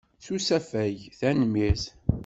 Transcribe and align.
S 0.21 0.27
usafag, 0.35 0.95
tanemmirt. 1.19 1.83